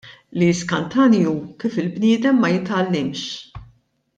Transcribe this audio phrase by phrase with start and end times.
[0.37, 3.27] Li jiskantani hu kif il-bniedem ma jitgħallimx.